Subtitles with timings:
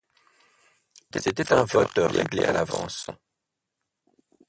[1.15, 3.11] C’était un vote réglé à l’avance.